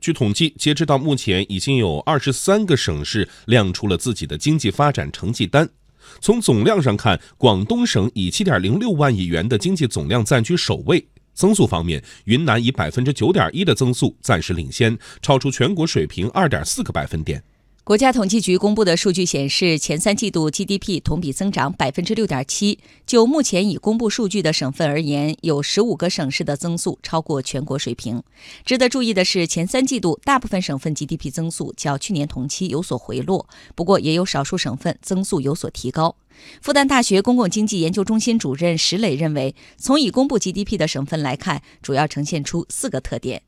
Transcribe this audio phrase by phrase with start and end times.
[0.00, 5.68] 据统计，截止到目前，已经有二十三个省市亮出了自己的经济发展成绩单。
[6.20, 11.06] 从总量上看，广东省以七点零六万亿元的经济总量暂居首位。
[11.32, 17.42] 增速方面，云南以百分之九点一的增速暂时领先，超出全国水平二点四个百分点。
[17.90, 22.78] 国家统计局公布的数据显示，前三季度 GDP 同比增长百分之六点七。
[23.04, 28.22] 就目前已公布数据的省份而言，有十五个省市的增速超过全国水平。
[28.64, 36.14] 值得注意的是，前三季度大部分省份 GDP 增速较去年同期有所回落，不过也有少数省份增速有所提高。
[36.62, 43.42] 复旦大学公共经济研究中心主任石磊认为，从已公布 GDP 的省份来看，主要呈现出四个特点。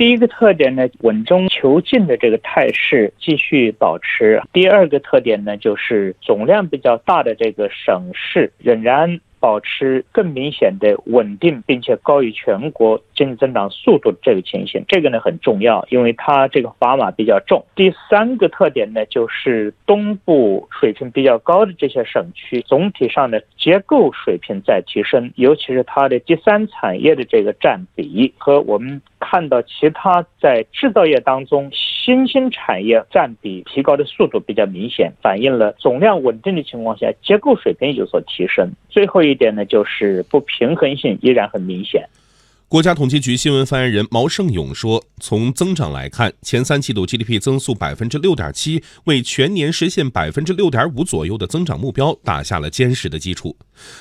[0.00, 4.40] 第一个特点呢，稳中求进的这个态势继续保持。
[4.50, 9.20] 第二个特点呢，就是总量比较大的这个省市仍然。
[9.40, 17.64] 保持更明显的稳定，并且高于全国经济增长速度这个情形，这个呢很重要，因为它这个砝码比较重。
[17.74, 29.00] 第三个特点呢，就是东部水平比较高的这些省区，总体上的结构水平在提升，尤其是它的第三产业的这个占比和我们。
[29.22, 31.70] 看到其他在制造业当中
[32.10, 38.68] 新兴产业占比提高的速度比较明显，反映了总量稳定的情况下，结构水平有所提升。
[38.88, 42.08] 最后一点呢，就是不平衡性依然很明显。
[42.66, 53.56] 国家统计局新闻发言人毛盛勇说：“从增长来看，前三季度 GDP 增速百分之六点七，为全年实现百分之六点五左右的增长目标打下了坚实的基础。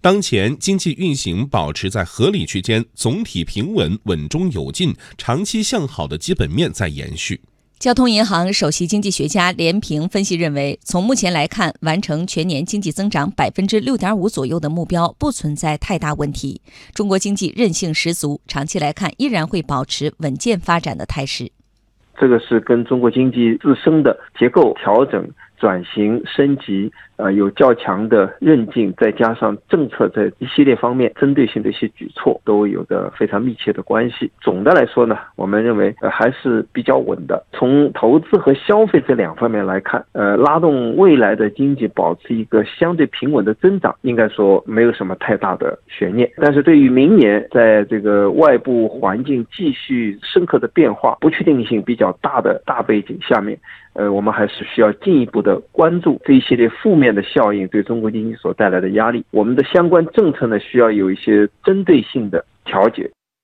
[0.00, 7.40] 当前经济运行保持在合理区间，总体平稳、稳中有进，长期向好的基本面在延续。”
[7.82, 16.60] 交通银行首席经济学家连平分析认为，从目前来看，完成全年经济增长百分之六点五左右的目标不存在太大问题。
[16.94, 21.50] 中国经济韧性十足，长期来看依然会保持稳健发展的态势。
[22.16, 25.28] 这个是跟中国经济自身的结构调整。
[25.62, 34.28] 转型升级，呃，有较强的韧劲，再加上政策在一系列方面针对性的一些举措，都有着非常密切的关系。
[34.40, 37.40] 总的来说呢，我们认为呃还是比较稳的。
[37.52, 46.28] 从投资和消费这两方面来看，呃，拉动未来的经济保持一个相对平稳的增长，应该说没有什么太大的悬念。
[46.38, 53.56] 但是对于明年，在这个外部环境继续深刻的变化、不确定性比较大的大背景下面。
[53.94, 59.24] 呃，我们还是需要进一步的关注这一系列负面的效应对中国经济所带来的压力。
[59.30, 63.10] 我们的相关政策呢，需要有一些针对性的调节。